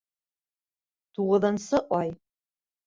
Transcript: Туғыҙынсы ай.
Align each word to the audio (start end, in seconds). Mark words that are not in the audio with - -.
Туғыҙынсы 1.19 1.85
ай. 2.01 2.15